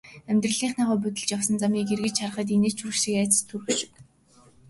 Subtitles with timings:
[0.29, 3.91] Амьдралынхаа будилж явсан замыг эргэж харахад инээд ч хүрэх шиг, айдас ч төрөх шиг.